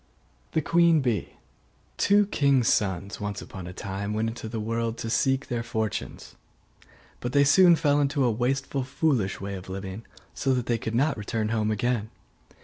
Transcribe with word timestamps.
THE 0.53 0.63
QUEEN 0.63 1.01
BEE 1.01 1.35
Two 1.97 2.25
kings' 2.25 2.69
sons 2.69 3.21
once 3.21 3.39
upon 3.39 3.67
a 3.67 3.71
time 3.71 4.15
went 4.15 4.29
into 4.29 4.49
the 4.49 4.59
world 4.59 4.97
to 4.97 5.11
seek 5.11 5.45
their 5.45 5.61
fortunes; 5.61 6.33
but 7.19 7.33
they 7.33 7.43
soon 7.43 7.75
fell 7.75 8.01
into 8.01 8.23
a 8.25 8.31
wasteful 8.31 8.83
foolish 8.83 9.39
way 9.39 9.53
of 9.53 9.69
living, 9.69 10.03
so 10.33 10.55
that 10.55 10.65
they 10.65 10.79
could 10.79 10.95
not 10.95 11.17
return 11.19 11.49
home 11.49 11.69
again. 11.69 12.09